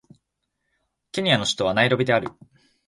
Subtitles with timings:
[1.11, 2.29] ケニアの首都はナイロビである